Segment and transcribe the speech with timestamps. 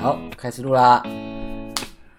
[0.00, 1.02] 好，开始录啦！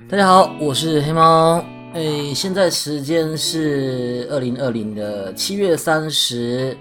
[0.10, 1.63] 大家好，我是黑猫。
[1.94, 6.78] 哎，现在时间是二零二零的七月三十。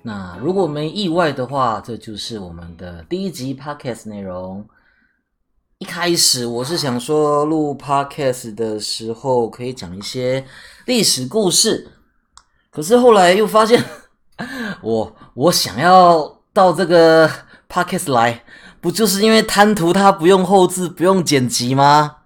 [0.00, 4.64] 那如果没意外的话，这就是我们的第一集 podcast 内容。
[5.78, 10.44] 一开始我是想说，录 podcast 的时候可以讲一些
[10.86, 11.88] 历史故事，
[12.70, 13.82] 可是后来又发现，
[14.82, 17.28] 我我想要到这个
[17.68, 18.44] podcast 来。
[18.80, 22.16] 不就是因为贪图它不用后置、不用剪辑吗？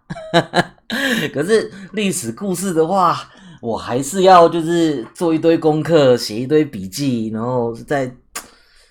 [1.33, 3.19] 可是历史故事的话，
[3.60, 8.07] 我还是要就是做一堆功课、写一堆笔记，然后再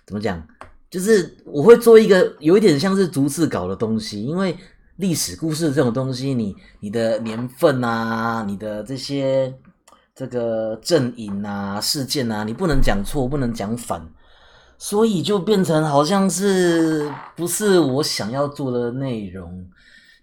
[0.07, 0.41] 怎么讲，
[0.89, 4.23] 就是我会做一个有一点像是逐字稿的东西。
[4.23, 4.57] 因为
[4.95, 9.53] 历史故事这种东西，你你的年份啊，你的这些
[10.15, 14.01] 这个阵营啊、事件啊，你不能讲错，不能讲反。
[14.83, 19.63] 所以就变成好像是不是我想要做的内容，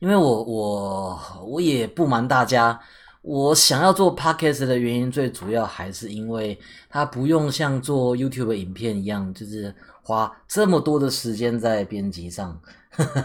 [0.01, 2.77] 因为我我我也不瞒大家，
[3.23, 6.59] 我想要做 podcast 的原因最主要还是因为
[6.91, 12.61] 它不用像做 YouTube 影片一样，就是花这么多的时间在编辑上，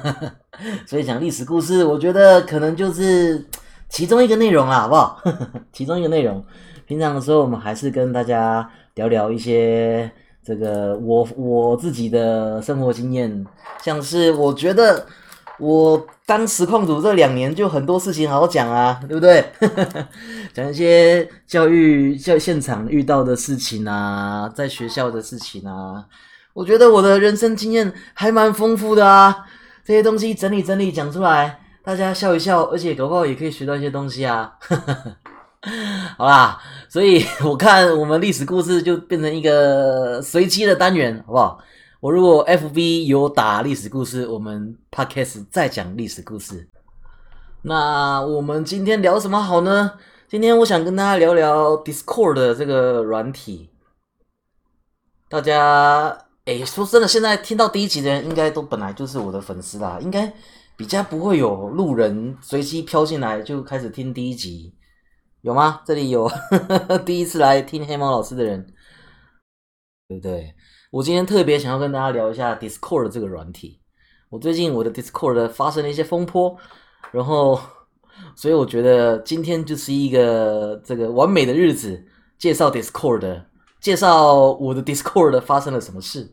[0.85, 3.43] 所以讲历史故事，我觉得可能就是
[3.89, 5.19] 其中一个内容啦，好不好？
[5.73, 6.45] 其中一个内容，
[6.85, 10.11] 平常的时候我们还是跟大家聊聊一些。
[10.45, 13.45] 这个我我自己的生活经验，
[13.81, 15.05] 像是我觉得
[15.57, 19.45] 我当实况组这两年就很多事情好讲啊，对不对？
[20.53, 26.05] 讲一些教育教现场遇到的事情啊，在学校的事情啊，
[26.53, 29.45] 我觉得我的人生经验还蛮丰富的啊。
[29.85, 34.53] 这些东西整理整理讲出来，大家笑一笑，而且搞不好也可以学到一些东西啊。
[36.17, 41.59] 好啦，所以 我看我们历史故事就变成一个随机的单元，好不好？
[42.01, 46.67] 我如果 FB 有打历史故事，我们 Podcast 再讲历史故事。
[47.61, 49.93] 那我们今天聊什么好呢？
[50.27, 53.69] 今天我想跟大家聊聊 Discord 的这个软体。
[55.29, 60.33] 大家，哎，说真的，现在听到第一集的人，应该都本来就是我的粉丝啦，应该
[60.75, 64.73] 比较不会有路人随机飘进来就开始听第一集。
[65.43, 65.81] 有吗？
[65.85, 66.31] 这里有
[67.05, 68.65] 第一次来听黑猫老师的人，
[70.07, 70.55] 对不对？
[70.89, 73.81] 我今天特别想要跟大家聊一下 Discord 这个软体。
[74.29, 76.55] 我最近我的 Discord 发生了一些风波，
[77.11, 77.59] 然后，
[78.37, 82.05] 所以我觉得今天就是一个这个完美的日子，
[82.37, 83.43] 介绍 Discord，
[83.81, 86.31] 介绍我的 Discord 发生了什么事。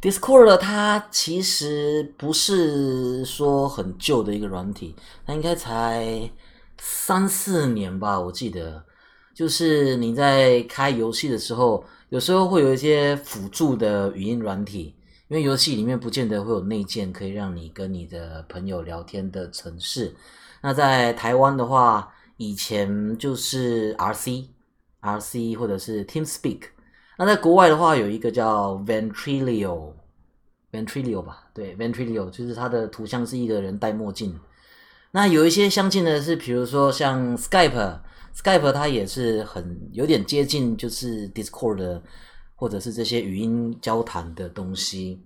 [0.00, 4.96] Discord 它其实不是说很旧的一个软体，
[5.26, 6.30] 它应该才。
[6.78, 8.84] 三四年吧，我记得，
[9.34, 14.94] 就是你在开游戏的时候，有时候会有一些辅助的语音软体，
[15.28, 20.14] 因为游戏里面不见得会有内建可以让你跟你的朋友聊天的程式。
[20.62, 24.46] 那在台湾的话，以前就是 RC、
[25.00, 26.62] RC 或者是 TeamSpeak。
[27.18, 29.92] 那在国外的话，有一个叫 Ventrilo、
[30.70, 34.38] Ventrilo 吧，对，Ventrilo 就是它的图像是一个人戴墨镜。
[35.10, 42.02] 那有一些相近的是，比如说像 Skype，Skype 它也是很有点接近，就是 Discord 的，
[42.54, 45.22] 或者是这些语音交谈的东西。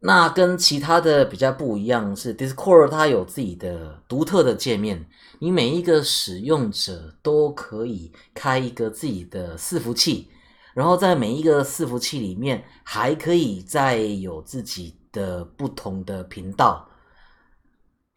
[0.00, 5.06] 那跟其他的比较不一样是，Discord 它有自己的独特的界面，
[5.38, 10.28] 你每一个使用者都可以开一个自己的伺服器，
[10.74, 16.88] 然后在每一个伺服器里面还可以再有自己的不同的频道。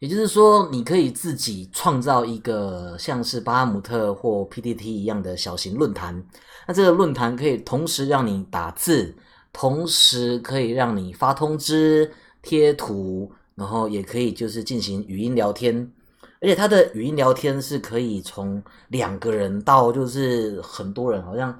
[0.00, 6.24] 也就是说，你可以自己创造一个像是巴姆特或 PTT 一样的小型论坛。
[6.66, 9.14] 那这个论坛可以同时让你打字，
[9.52, 12.10] 同时可以让你发通知、
[12.40, 15.92] 贴图，然后也可以就是进行语音聊天。
[16.40, 21.54] 而且它的语音聊天是可以从两个人到就是很多人，好像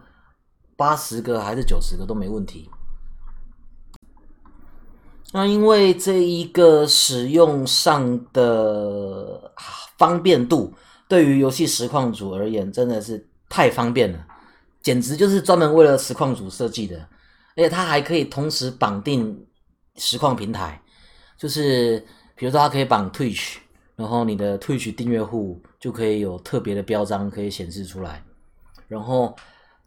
[0.76, 2.70] 八十个还是九十个都没问题。
[5.32, 9.53] 那因为这一个使用上的
[9.97, 10.74] 方便度，
[11.09, 14.27] 对于游戏实况组而言真的是太方便了，
[14.82, 16.98] 简直就是专门为了实况组设计的。
[17.56, 19.47] 而且它还可以同时绑定
[19.97, 20.82] 实况平台，
[21.38, 22.04] 就是
[22.34, 23.56] 比如说它可以绑 Twitch，
[23.94, 28.22] 然后你的 Twitch 订阅户就可以有特别的标章可以显示出来，
[28.88, 29.34] 然后。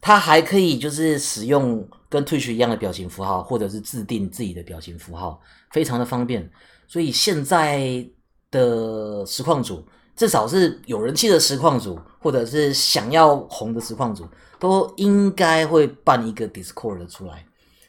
[0.06, 5.40] 它还可以就是使用跟 Twitch 一样的表情符号，或者是自定自己的表情符号，
[5.70, 6.46] 非常的方便。
[6.86, 8.06] 所以现在
[8.50, 9.82] 的实况组，
[10.14, 14.28] 至少是有人气的实况组，或者是想要红的实况组，
[14.58, 17.46] 都应该会办一个 Discord 出来。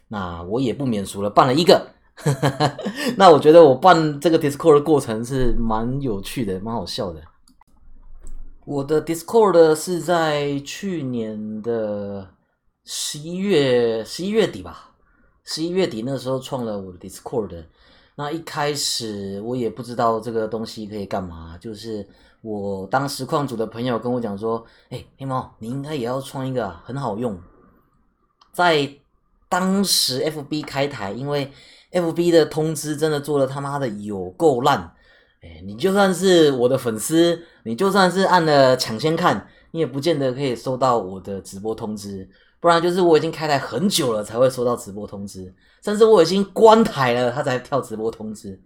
[0.08, 1.86] 那我也不免俗了，办了一个，
[3.18, 7.22] 那我觉得我办这个 Discord 的过程是蛮有趣的，蛮好笑的。
[8.66, 12.28] 我的 Discord 是在去年的
[12.84, 14.96] 十一月十一月底吧，
[15.44, 17.66] 十一月底那时候创了我的 Discord。
[18.16, 22.08] 那一开始我也不知道这个东西可以干嘛，就是
[22.42, 27.40] 我当时矿组的朋友跟我讲说：“哎，黑猫，你应该也要创一个，很好用。”
[28.52, 28.90] 在
[29.48, 31.52] 当时 FB 开台，因为
[31.92, 34.94] FB 的通知真的做的他妈的有够烂，
[35.65, 45.53] 你就算是我的粉丝，你就算是按了抢先看，你也不见得可以收到我的直播通知，不然就是我已经开台很久了才会收到直播通知。
[45.83, 48.59] 甚至我已经关台了，他才跳直播通知，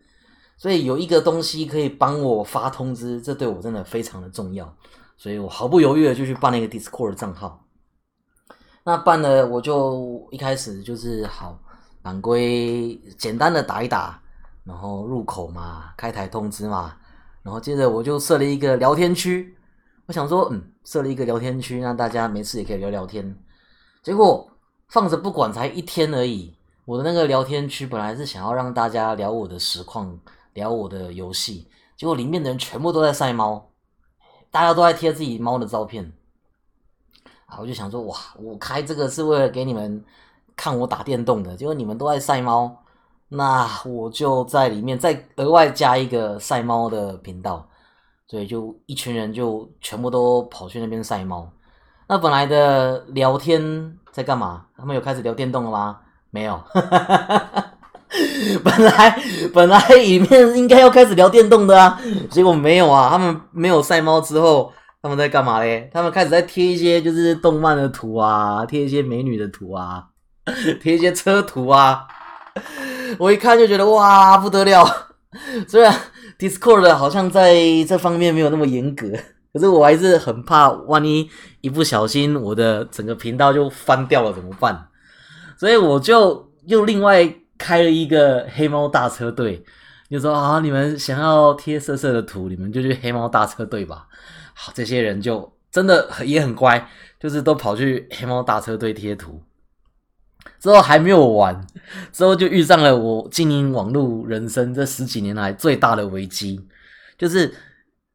[0.58, 4.74] 所以有一个东西可以帮我发通知，这对我真的非常的重要，
[5.18, 7.66] 所以我毫不犹豫的就去办了一个 Discord 账号。
[8.86, 11.60] 那办了，我就一开始就是好，
[12.02, 14.22] 反规简单的打一打，
[14.64, 16.96] 然后入口嘛，开台通知嘛，
[17.42, 19.58] 然后接着我就设了一个聊天区，
[20.06, 23.36] 我想说，嗯，设了一个聊天区，让大家没事也可以聊聊天。
[24.04, 24.50] 结果
[24.88, 26.56] 放着不管，才一天而已。
[26.86, 30.20] 我的那个聊天区本来是想要让大家聊我的实况，
[30.54, 33.70] 聊我的游戏，结果里面的人全部都在晒猫，
[34.50, 36.12] 大家都在贴自己猫的照片，
[37.46, 40.04] 啊，我就想说，哇，我开这个是为了给你们
[40.56, 42.84] 看我打电动的，结果你们都在晒猫，
[43.30, 47.68] 那我就在里面再额外加一个晒猫的频道，
[48.28, 51.48] 所以就一群人就全部都跑去那边晒猫。
[52.08, 54.66] 那本来的聊天在干嘛？
[54.76, 56.00] 他们有开始聊电动了吗？
[56.32, 56.60] 没有，
[58.64, 59.20] 本来
[59.54, 62.00] 本来里面应该要开始聊电动的啊，
[62.30, 63.10] 结果没有啊。
[63.10, 64.72] 他们没有晒猫之后，
[65.02, 65.90] 他们在干嘛嘞？
[65.94, 70.08] 他们开始在贴一些就是动漫的图啊，贴一些美女的图啊，
[70.82, 72.08] 贴一些车图啊。
[73.18, 74.86] 我一看就觉得哇不得了，
[75.68, 75.94] 虽然
[76.38, 77.56] Discord 好像在
[77.88, 79.08] 这方面没有那么严格，
[79.54, 81.30] 可是我还是很怕，万一
[81.62, 84.88] 一不小心我的整个频道就翻掉了怎么办？
[85.58, 87.28] 所以我就又另外
[87.58, 89.64] 开了一个黑猫大车队，
[90.10, 94.08] 就说啊，你们想要贴色色的图，你们就去黑猫大车队吧。
[94.54, 96.90] 好，这些人就真的也很乖，
[97.20, 99.42] 就是都跑去黑猫大车队贴图。
[100.60, 101.66] 之后还没有完，
[102.12, 106.66] 之后就遇上了我经营网络人生这十几年来最大的危机，
[107.18, 107.54] 就是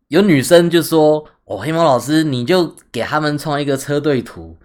[0.09, 4.57] 有女生就说：“哦，黑猫老师，你就给他们创一个车队图。”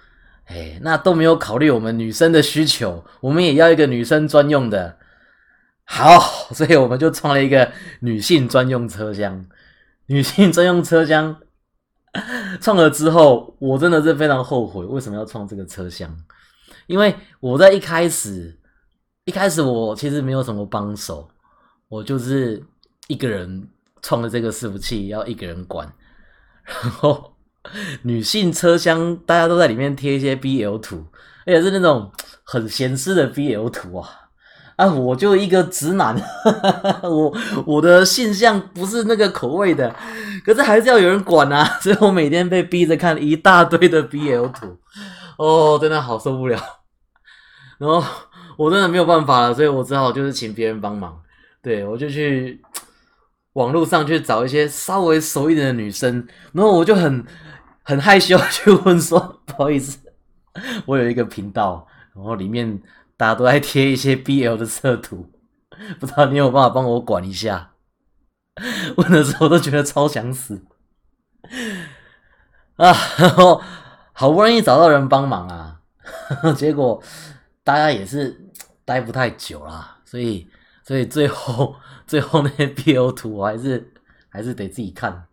[0.52, 4.98] 哎，那都没有考虑我们女生的需求，我们也要一个女生专用的。
[5.84, 6.20] 好，
[6.54, 9.46] 所以我们就创了一个女性专用车厢。
[10.08, 11.36] 女性专用车厢
[12.60, 16.10] 创了之后，我真的是非常后悔，为什么要创这个车厢？
[16.90, 18.60] 因为我在一开始，
[19.24, 21.30] 一开始我其实没有什么帮手，
[21.88, 22.62] 我就是
[23.08, 23.70] 一个人
[24.02, 25.94] 创了这个伺服器，要一个人管，
[26.66, 27.36] 然后。
[28.04, 31.06] 女性车厢，大家都在里面贴一些 BL 图，
[31.46, 32.10] 而且是那种
[32.46, 34.10] 很咸湿的 BL 图啊！
[34.78, 36.16] 啊，我就一个直男，
[37.04, 39.94] 我我的性向不是那个口味的，
[40.46, 44.78] 可是还是要有人管啊，所以我每天被逼着看一大堆的 BL 图，
[45.38, 46.58] 哦，真的好受不了。
[47.80, 48.04] 然后
[48.56, 51.20] 我真的没有办法了，所以我只好就是请别人帮忙，
[51.64, 52.62] 对我就去
[53.54, 57.26] 网络上去找一些稍微熟一点的女生，然后我就很。
[57.82, 59.98] 很害羞去问说：“不好意思，
[60.86, 62.80] 我有一个频道，然后里面
[63.18, 65.32] 大家都在贴一些 BL 的色图，
[66.00, 67.72] 不知道你有办法帮我管一下？”
[68.98, 70.62] 问的时候都觉得超想死
[72.76, 72.94] 啊！
[73.18, 73.60] 然后
[74.14, 75.80] 好不容易找到人帮忙啊，
[76.56, 77.02] 结果
[77.70, 78.36] 大家也是
[78.84, 80.50] 待不太久啦，所以
[80.84, 81.76] 所以最后
[82.08, 83.94] 最后那些 BO 图我还是
[84.28, 85.28] 还是得自己看。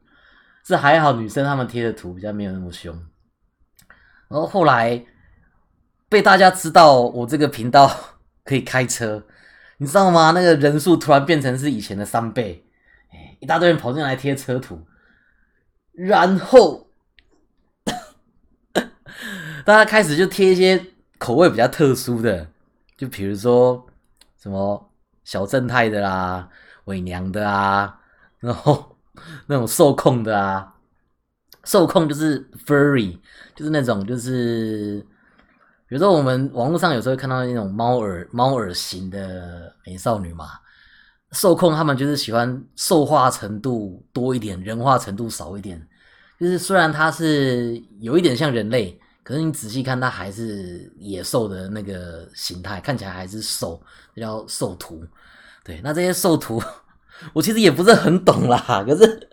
[0.63, 2.95] 是还好，女生她们贴的图比较没有那么凶。
[4.29, 5.03] 然后后来
[6.11, 7.91] 被大家知道我这个频道
[8.45, 9.25] 可以开车，
[9.79, 10.33] 你知道吗？
[10.33, 12.67] 那个人数突然变成是以前的三倍，
[13.41, 14.87] 一大堆人跑进来贴车图，
[15.93, 16.91] 然后
[19.65, 20.85] 大家开始就贴一些
[21.19, 22.49] 口味比较特殊的，
[22.97, 23.87] 就比如说
[24.39, 24.91] 什么
[25.25, 26.49] 小正太的啦、
[26.85, 27.99] 伪娘的啊，
[28.41, 28.93] 然后。
[29.49, 30.75] 那种受控的啊，
[31.65, 33.19] 受控就是 furry，
[33.55, 35.01] 就是那种就是，
[35.89, 40.51] 比如说我们网络上有时候会看到那种猫耳猫耳型的美少女嘛，
[41.33, 45.89] 受控他们就是喜欢兽化程度多一点，人化程度少一点。
[46.39, 53.83] 就是虽然它是有一点像人类，可是你仔细看，它还是野兽的那个形态，看起来还是兽，
[54.15, 55.05] 叫兽图。
[55.65, 56.63] 对，那这些兽图，
[57.35, 58.85] 我其实也不是很懂啦。
[58.87, 59.29] 可是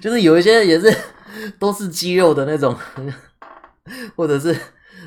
[0.00, 0.92] 就是有一些也是
[1.56, 2.76] 都是肌肉的那种，
[4.16, 4.58] 或者是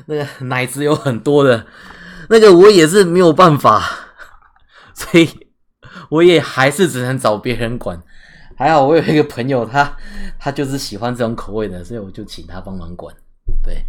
[0.06, 1.66] 那个奶子有很多的，
[2.30, 3.82] 那个我也是没有办法，
[4.96, 5.28] 所以
[6.08, 8.02] 我也还是只能找别人管。
[8.56, 9.94] 还好我有一个朋友，他
[10.38, 13.14] 他就是喜欢这种口味的，所以我就请他帮忙管。
[13.62, 13.84] 对。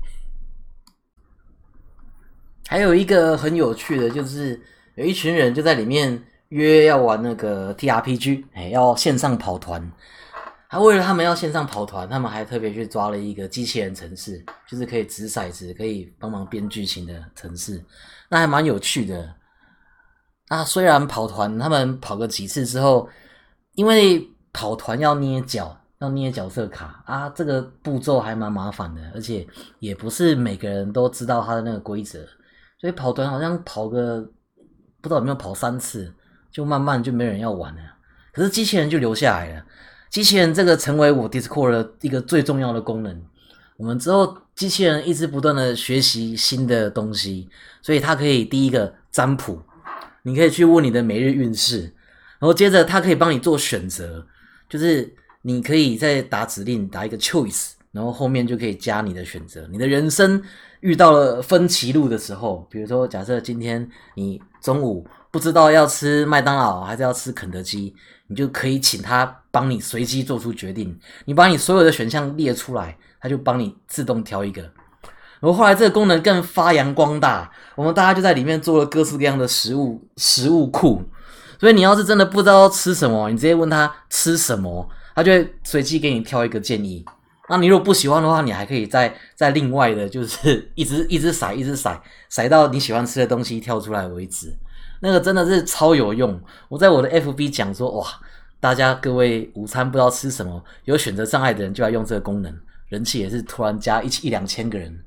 [2.68, 4.60] 还有一个很有趣的，就是
[4.96, 9.92] 有一群人就在里面约要玩那个 T R P G，哎，要线上跑团。
[10.70, 17.82] 还为了他们要线上跑团，他们还特别去抓了一个机器人城市，就是可以掷骰子、可以帮忙编剧情的城市，
[18.28, 19.34] 那还蛮有趣的。
[20.50, 23.08] 那虽然跑团他们跑个几次之后，
[23.76, 24.22] 因为
[24.52, 29.48] 跑团要捏脚，要捏角色卡啊，这个步骤还蛮麻烦的，而且
[29.80, 32.28] 也不是每个人都知道它的那个规则。
[32.80, 34.22] 所以跑团好像跑个
[35.02, 36.14] 不知道有没有跑三次，
[36.52, 37.82] 就慢慢就没人要玩了。
[38.32, 39.66] 可是机器人就留下来了。
[40.10, 43.22] 机器人这个成为我 Discord 的一个最重要的功能。
[43.78, 47.50] 我们之后机器人一直不断的学习新的东西，
[47.82, 49.62] 所以它可以第一个占卜，
[50.24, 51.82] 你可以去问你的每日运势，
[52.40, 54.26] 然后接着它可以帮你做选择，
[54.70, 60.40] 就是你可以再打指令打一个 choice，然后后面就可以加你的选择，你的人生。
[60.82, 67.96] 遇到了分歧路的时候，比如说，假设今天你中午不知道要吃麦当劳还是要吃肯德基，
[68.28, 70.96] 你就可以请他帮你随机做出决定。
[71.26, 74.62] 你把你所有的选项列出来，他就帮你自动挑一个。
[74.62, 81.02] 然后后来这个功能更发扬光大，我们大家就在里面做了各式各样的食物食物库。
[81.60, 87.04] 所以你要是真的不知道吃什么，你直接问他吃什么，他就会随机给你挑一个建议。
[87.50, 94.54] 那你如果不喜欢的话，你还可以再 再另外的，就是 一直一直甩，一直甩，甩到你喜欢吃的东西跳出来为止。
[95.00, 96.42] 那个真的是超有用。
[96.68, 98.06] 我在我的 FB 讲说，哇，
[98.60, 102.54] 大家各位午餐不知道吃什么，有选择障碍的人就来用这个功能，
[102.90, 105.04] 人气也是突然加一一两千个人。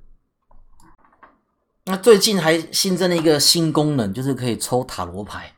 [1.87, 5.53] 那最近还新增了一个新功能，就是可以抽塔罗牌。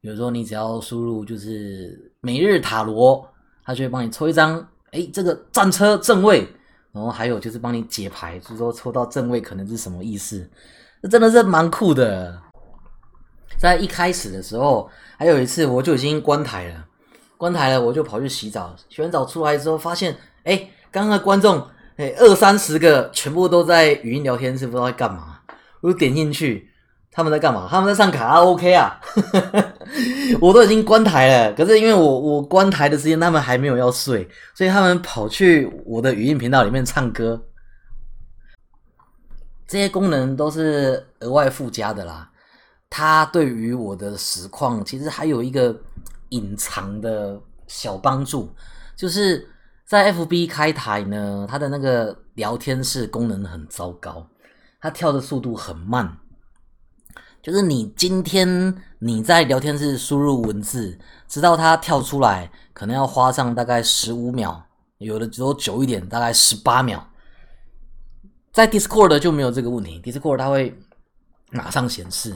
[0.00, 3.28] 比如说你只要输入就是每日塔罗，
[3.64, 4.68] 它就会帮你抽一张。
[4.94, 6.46] 哎，这个战车正位，
[6.92, 10.48] 然后还有就是帮你解牌，就是说抽到正位可能是什么意思？
[11.02, 12.40] 这真的是蛮酷的。
[13.58, 16.84] 在一开始的时候，还有一次我就已经关台了，
[17.36, 25.40] 关台了，我就跑去洗澡，洗完澡出来之后发现，哎，刚刚观众哎二三十个全部都在语音聊天室，不知道在干嘛，
[25.80, 26.70] 我就点进去。
[27.16, 27.68] 他们在干嘛？
[27.70, 29.00] 他们在上卡拉 OK 啊！
[30.40, 37.40] 我都已经关台了，可是因为我我关台的时间，他们还没有要睡，所以他们跑去我的语音频道里面唱歌。
[39.68, 42.28] 这些功能都是额外附加的啦。
[42.90, 45.74] 它对于我的实况其实还有一个
[46.30, 48.52] 隐藏的小帮助，
[48.96, 49.48] 就是
[49.86, 54.26] 在 FB 开台呢，它的那个聊天室功能很糟糕，
[54.80, 56.18] 它跳的速度很慢。
[57.44, 60.98] 就是你今天你在聊天室输入文字，
[61.28, 64.62] 直到它跳出来，可能要花上大概十五秒，
[64.96, 67.06] 有的时候久一点，大概十八秒。
[68.50, 70.74] 在 Discord 就没有这个问题，Discord 它会
[71.50, 72.34] 马上显示，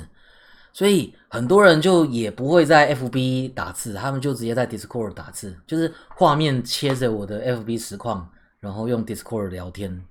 [0.74, 8.28] 所以很多人就也不会在 FB 打字，他们就直接在 Discord 打字，就是画面切着我的 FB 实况，
[8.60, 10.04] 然后用 Discord 聊天。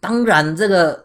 [0.00, 1.03] 当然这个。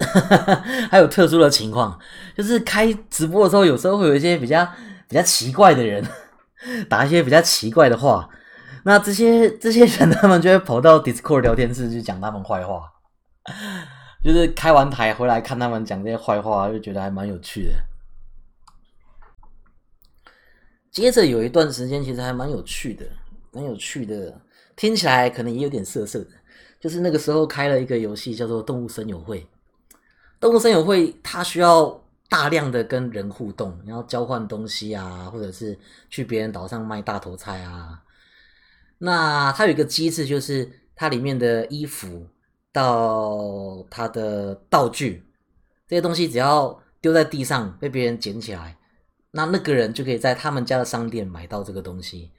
[0.90, 1.98] 还有特殊的情况，
[2.34, 4.66] 就是开直播的时候，有时候会有一些比较
[5.06, 6.02] 比较奇怪的人
[6.88, 8.28] 打一些比较奇怪的话，
[8.84, 12.90] 那这些这些人他们就会跑到 Discord 聊天室去讲他们坏话，
[14.24, 17.72] 就是开完台回来看他们讲这些坏话，就觉得还蛮有趣的。
[20.90, 23.04] 接着有一段时间，其实还蛮有趣的，
[23.52, 24.40] 蛮有趣的，
[24.74, 26.30] 听起来可能也有点涩涩的，
[26.80, 29.40] 就是那个时候开了一个游戏叫做《动物森友会》。
[30.40, 35.78] 动物森友会，它需要大量的跟人互动，然后交换东西啊，或者是
[36.08, 38.02] 去别人岛上卖大头菜啊。
[38.96, 42.26] 那它有一个机制，就是它里面的衣服
[42.72, 45.22] 到它的道具
[45.86, 48.78] 这些东西，只要丢在地上被别人捡起来，
[49.32, 52.30] 那那个人就可以在他们家的商店买到这个东西。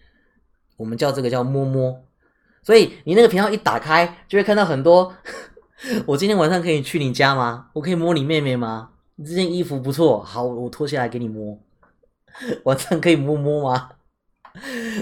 [0.77, 2.03] 我们叫这个叫摸摸。
[2.63, 5.13] 所以你那个频道一打开，就会看到很多。
[6.05, 7.67] 我今天晚上可以去你家吗？
[7.73, 8.89] 我可以摸你妹妹吗？
[9.15, 11.59] 你这件衣服不错，好，我脱下来给你摸。
[12.63, 13.89] 晚上可以摸摸吗？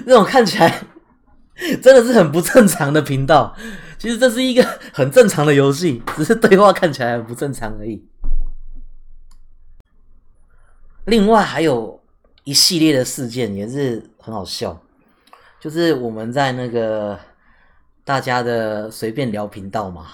[0.06, 0.84] 那种看起来
[1.82, 3.56] 真的是很不正常的频道。
[3.98, 8.06] 其实这是一个 很正常的游戏，只是对话看起来很不正常而已。
[11.06, 12.00] 另外还有
[12.44, 14.82] 一系列的事件也是很好笑，
[15.60, 17.20] 就是我们在那个
[18.06, 20.06] 大家的随便聊频道嘛，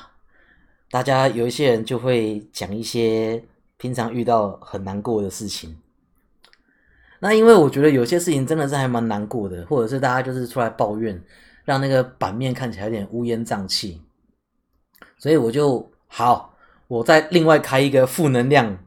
[0.89, 3.43] 大家有一些人就会讲一些
[3.77, 5.77] 平常遇到很难过的事情。
[7.19, 11.21] 那因为我觉得有些事情真的是还蛮难过的，或者是大家就是出来抱怨。
[11.65, 13.99] 让那个版面看起来有点乌烟瘴气，
[15.17, 16.55] 所以我就好，
[16.87, 18.77] 我再另外开一个负能量、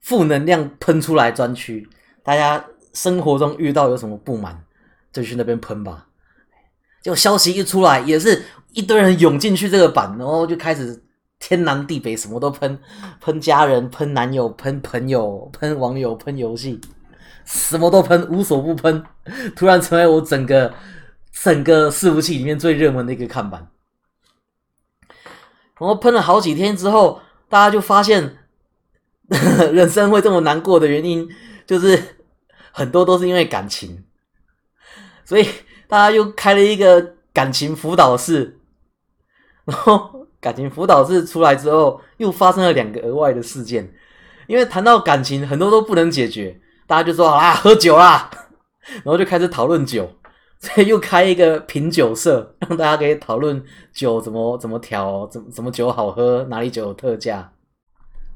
[0.00, 1.86] 负能量喷出来专区。
[2.22, 4.58] 大家生活中遇到有什么不满，
[5.12, 6.08] 就去那边喷吧。
[7.02, 8.42] 就消息一出来，也是
[8.72, 10.98] 一堆人涌进去这个版，然后就开始
[11.38, 12.78] 天南地北什么都喷，
[13.20, 16.80] 喷家人、喷男友、喷朋友、喷网友、喷游戏，
[17.44, 19.04] 什么都喷，无所不喷。
[19.56, 20.74] 突然成为我整个。
[21.40, 23.68] 整个伺服器里面最热门的一个看板，
[25.78, 28.38] 然后喷了好几天之后，大家就发现
[29.72, 31.28] 人生会这么难过的原因，
[31.64, 32.16] 就是
[32.72, 34.04] 很多都是因为感情，
[35.24, 35.48] 所以
[35.86, 38.58] 大家又开了一个感情辅导室，
[39.64, 43.92] 然后感情辅导室出来之后，又发生了两个额外的事件，
[44.46, 48.30] 因为谈到感情，很多都不能解决，大家就说啊，喝酒啦，
[49.02, 50.10] 然后就开始讨论酒。
[50.60, 57.52] 所以又开一个品酒社，让大家可以讨论酒怎么怎么调，怎怎么酒好喝，哪里酒有特价。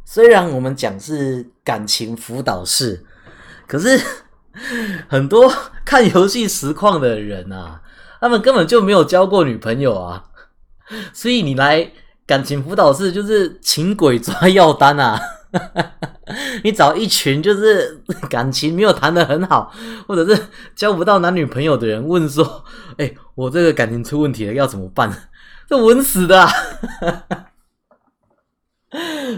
[0.05, 3.05] 虽然我们讲是感情辅导室，
[3.67, 4.01] 可是
[5.11, 5.53] 很多
[5.85, 7.83] 看游戏实况的人啊，
[8.21, 10.23] 他们根本就没有交过女朋友啊，
[11.13, 11.91] 所以你来
[12.27, 15.21] 感情辅导室就是请鬼抓药单啊。
[16.65, 19.71] 你找一群就是 感情没有谈的很好，
[20.07, 20.43] 或者是
[20.75, 22.65] 交不到男女朋友的人，问说
[22.97, 25.13] ：“哎，我这个感情出问题了，要怎么办？”
[25.69, 26.49] 这稳死的。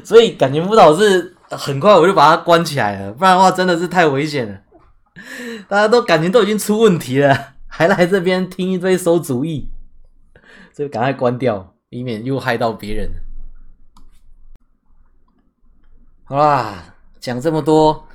[0.04, 4.58] 所以感情辅导室很快我就把它关起来了，不然的话真的是太危险了。
[5.68, 9.68] 大家都感情都已经出问题了，还来这边听一堆馊主意，
[10.74, 13.08] 所以赶快关掉，以免又害到别人。
[16.24, 18.08] 好啦，讲这么多，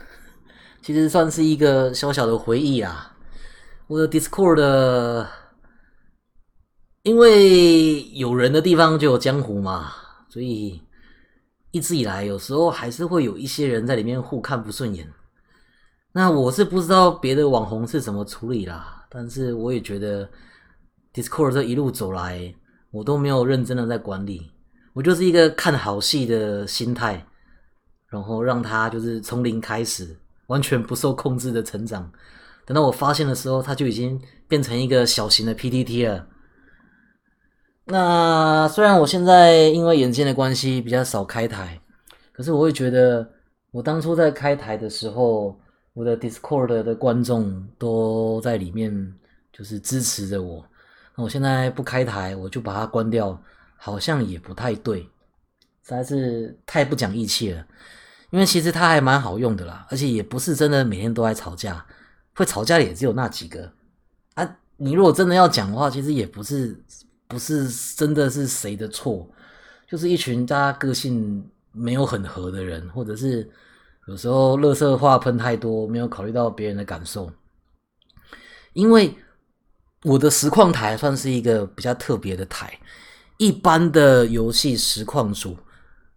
[0.81, 3.15] 其实算是一个小小的回忆啊。
[3.87, 5.29] 我的 Discord 的，
[7.03, 9.93] 因为有人的地方就有江湖嘛，
[10.27, 10.81] 所以
[11.71, 15.09] 一直以来，有时候还是会有一些人在里面互看不顺眼。
[16.11, 20.29] 那我是不知道别的网红是怎么处理啦，但是我也觉得
[21.13, 22.53] Discord 这一路走来，
[22.91, 24.51] 我都没有认真的在管理，
[24.93, 27.25] 我就是一个看好戏的心态。
[28.11, 30.17] 然后让他就是从零开始，
[30.47, 32.11] 完全不受控制的成长。
[32.65, 36.27] 等到我发现的时候，他就已经变成一个小型的 PTT 了。
[37.85, 41.79] 那虽然我现在因为眼睛的关系比较少开台，
[42.31, 43.29] 可是我会觉得，
[43.69, 45.59] 我当初在开台的时候，
[45.93, 49.13] 我的 Discord 的观众都在里面，
[49.53, 50.65] 就是支持着我。
[51.19, 53.39] 我现在不开台，我就把它关掉，
[53.75, 55.09] 好像也不太对，实
[55.89, 57.65] 在是太不讲义气了。
[58.31, 61.83] 因为其实它还蛮好用的啦，而且也不是真的每天都在吵架，
[62.35, 63.71] 会吵架的也只有那几个
[64.35, 64.57] 啊。
[64.77, 66.79] 你如果真的要讲的话，其实也不是
[67.27, 69.27] 不是真的是谁的错，
[69.87, 73.49] 就是一群大家个性没有很合的人，或者是
[74.07, 77.31] 有时候乐色话喷太多，没有考虑到别人的感受。
[78.73, 79.13] 因为
[80.03, 82.79] 我的实况台算是一个比较特别的台，
[83.37, 85.57] 一般的游戏实况组。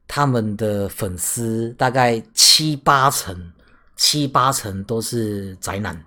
[0.08, 3.34] 他们的粉丝大概七八成，
[3.96, 6.04] 七八成都是宅男，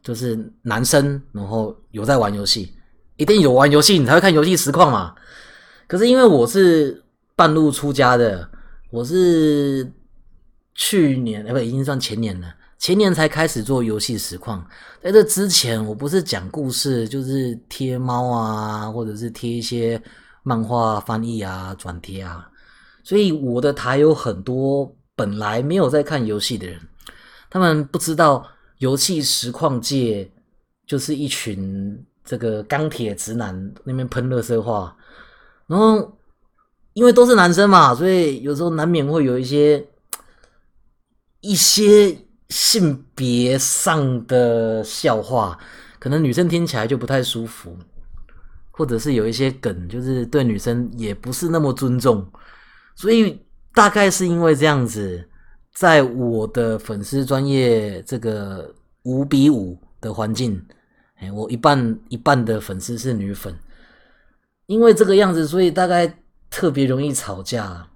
[0.00, 2.72] 就是男生，然后有在玩游戏，
[3.16, 5.12] 一定有玩游戏，你才会看游戏实况嘛。
[5.88, 7.02] 可是因为我是
[7.34, 8.48] 半路出家的，
[8.90, 9.90] 我是
[10.76, 14.64] 去年，哎不已经算前年了，前年才开始做游戏实况。
[15.02, 20.00] 在这之前，我不是讲故事，就是贴猫啊，或者是贴一些
[20.42, 22.48] 漫画翻译啊、转贴啊。
[23.02, 26.80] 所以我的台有很多本来没有在看游戏的人，
[27.48, 28.46] 他们不知道
[28.78, 30.30] 游戏实况界
[30.86, 34.96] 就是一群这个钢铁直男那边喷热色话，
[35.66, 36.18] 然后
[36.94, 39.86] 因为都是男生嘛，所以有时候难免会有一些
[41.40, 45.58] 一些性别上的笑话，
[45.98, 47.76] 可能女生听起来就不太舒服，
[48.70, 52.24] 或者是有一些梗，就是对女生也不是那么尊重。
[52.94, 55.28] 所以大概是因为这样子，
[55.74, 60.64] 在我的粉丝专业这个五比五的环境，
[61.16, 63.54] 哎，我一半一半的粉丝是女粉，
[64.66, 67.86] 因为这个样子，所以大概特别容易吵架。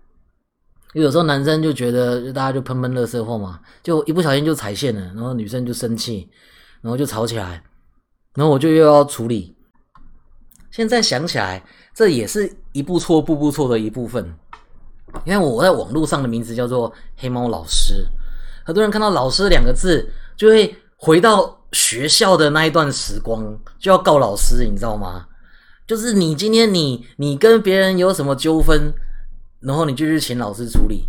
[0.94, 6.28] 因为有时候男生就觉得，大家就喷喷乐色货嘛，就一不小心就踩线了，然后女生就生气，
[6.80, 7.62] 然后就吵起来，
[8.34, 9.54] 然后我就又要处理。
[10.70, 14.34] 现在想起来，这也是一步错步步错的一部分。
[15.24, 18.06] 因为我在网络上的名字叫做黑猫老师，
[18.64, 23.44] 很多人看到“老师”两个字，就会回到学校的那一段时光，
[23.78, 25.26] 就要告老师，你知道吗？
[25.86, 28.92] 就是你今天你你跟别人有什么纠纷？
[29.60, 31.04] 然后你就去请老师处理，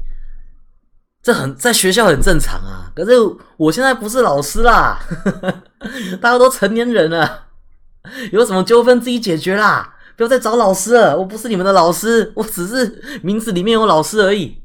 [1.23, 2.91] 这很在学校很正常啊。
[2.95, 3.11] 可是
[3.57, 4.99] 我现在不是老师啦，
[6.21, 7.45] 大家都成年人了，
[8.31, 11.17] 有什么纠纷自己解决啦，不要再找老师了。
[11.17, 14.61] 我不是你们的老师，我只是名字里面有老师而已。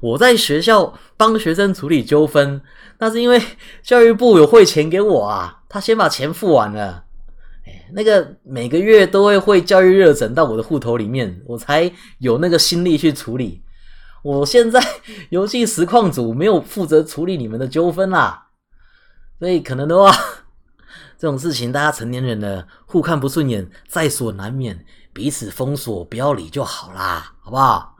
[0.00, 2.60] 我在学校帮学生处理纠纷，
[2.98, 3.40] 那是因为
[3.82, 7.04] 教育部有汇钱给我啊，他先把钱付完了。
[7.92, 13.62] 那个每个月都会汇教育热诊到我的户头里面，我才有那个心力去处理。
[14.22, 14.82] 我现在
[15.30, 18.48] 游戏实况组没有负责处理你们的纠纷啦，
[19.38, 20.10] 所以可能的话，
[21.18, 27.96] 这种事情大家成年人的，互看不顺眼在所难免，彼此封锁不要理就好啦，好不好？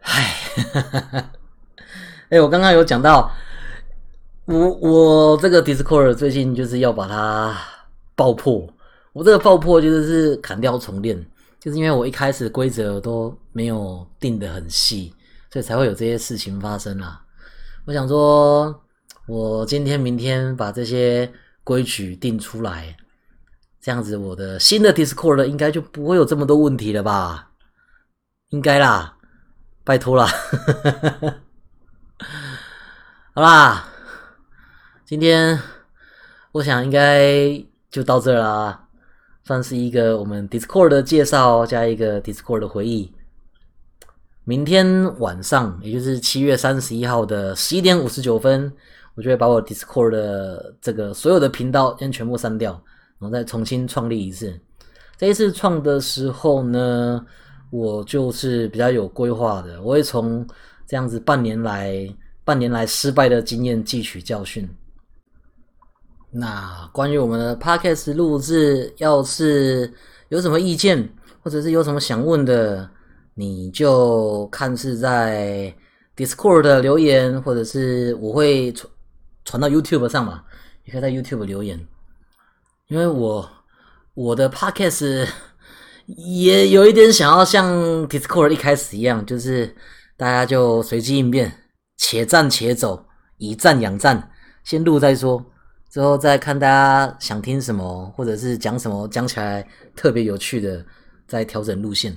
[0.00, 0.34] 唉，
[2.30, 3.30] 哎，我刚刚有讲到，
[4.46, 7.71] 我我这个 Discord 最近就是要把它。
[8.22, 8.72] 爆破！
[9.12, 11.20] 我这个爆破就是砍掉重练，
[11.58, 15.12] 就是因为我一开始规则都没有定的很细，
[15.50, 17.20] 所以才会有这些事情发生啦。
[17.84, 18.80] 我想说，
[19.26, 21.28] 我今天、明天把这些
[21.64, 22.96] 规矩定出来，
[23.80, 27.50] 这样子我的新的 Discord 应该就不会有这么多问题了吧？
[28.50, 29.16] 应该啦，
[29.82, 30.28] 拜托啦！
[33.34, 33.88] 好啦，
[35.04, 35.58] 今天
[36.52, 37.66] 我想应该。
[37.92, 38.88] 就到这啦，
[39.44, 43.12] 算是一个我们 Discord 的介绍加一个 Discord 的回忆。
[44.44, 48.72] 明天晚上，也就是七月三十一号的十一点五十九分，
[49.14, 52.72] 我就会把我 Discord 的这个所有的频道先全部删掉，
[53.18, 54.58] 然后再重新创立一次。
[55.18, 57.24] 这一次创的时候呢，
[57.70, 60.44] 我就是比较有规划的，我会从
[60.86, 62.08] 这样子半年来
[62.42, 64.66] 半年来失败的经验汲取教训。
[66.34, 69.92] 那关于我们的 podcast 录制，要是
[70.30, 71.06] 有什么意见，
[71.42, 72.88] 或者是有什么想问的，
[73.34, 75.74] 你就看是在
[76.16, 78.90] Discord 的留言，或者是我会传
[79.44, 80.42] 传到 YouTube 上嘛，
[80.84, 81.78] 也可以在 YouTube 留言。
[82.88, 83.46] 因为我
[84.14, 85.28] 我的 podcast
[86.16, 89.76] 也有一点想要像 Discord 一开始一样，就是
[90.16, 91.52] 大家就随机应变，
[91.98, 93.04] 且战且走，
[93.36, 94.30] 以战养战，
[94.64, 95.44] 先录再说。
[95.92, 99.62] 之后再看大家想听什么，或者是讲什么，讲起来
[99.94, 100.82] 特别有趣的，
[101.28, 102.16] 再调整路线。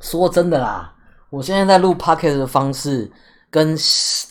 [0.00, 0.94] 说真的啦，
[1.30, 3.10] 我现在在录 podcast 的方式，
[3.50, 3.76] 跟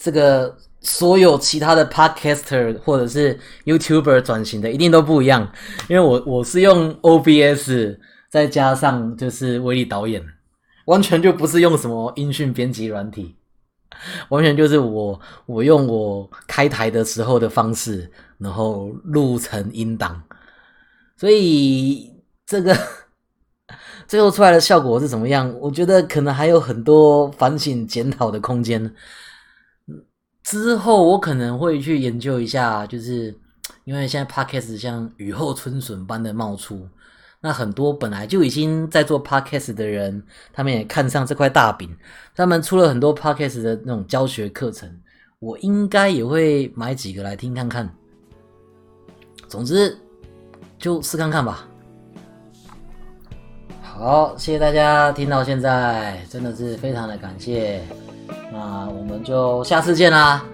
[0.02, 5.52] 这个所有其他的 podcaster 或者是 YouTuber 转型的一定都不一样，
[5.90, 10.24] 因为我我是用 OBS 再加上就是威力导演，
[10.86, 13.36] 完全就不是用什么音讯编辑软体。
[14.30, 20.22] 完全就是我，我用我开台的时候的方式，然后录成音档，
[21.18, 22.12] 所以
[22.46, 22.78] 这个
[24.08, 25.54] 最后出来的效果是怎么样？
[25.60, 28.94] 我觉得可能还有很多反省检讨的空间。
[30.44, 33.38] 之后我可能会去研究一下，就是
[33.84, 36.88] 因为现在 Podcast 像雨后春笋般的冒出。
[37.42, 40.22] 那很多本来就已经在做 podcast 的人，
[40.52, 41.90] 他们也看上这块大饼，
[42.36, 44.90] 他们出了很多 podcast 的那种教学课程，
[45.40, 47.90] 我应该也会买几个来听看看。
[49.48, 49.98] 总之，
[50.78, 51.66] 就试看看吧。
[53.82, 57.82] 好，谢谢大家听到现在，真的是非常的感谢。
[58.52, 60.46] 那我们就下次见啦。